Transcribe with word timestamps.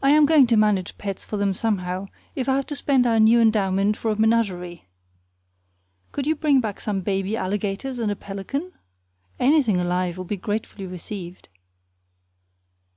I 0.00 0.10
am 0.10 0.26
going 0.26 0.46
to 0.46 0.56
manage 0.56 0.96
pets 0.96 1.24
for 1.24 1.36
them 1.38 1.52
somehow, 1.54 2.06
if 2.36 2.48
I 2.48 2.54
have 2.54 2.66
to 2.68 2.76
spend 2.76 3.04
our 3.04 3.18
new 3.18 3.40
endowment 3.40 3.96
for 3.96 4.12
a 4.12 4.16
menagerie. 4.16 4.86
Couldn't 6.12 6.28
you 6.28 6.36
bring 6.36 6.60
back 6.60 6.78
some 6.80 7.00
baby 7.00 7.36
alligators 7.36 7.98
and 7.98 8.12
a 8.12 8.14
pelican? 8.14 8.70
Anything 9.40 9.80
alive 9.80 10.16
will 10.18 10.24
be 10.24 10.36
gratefully 10.36 10.86
received. 10.86 11.48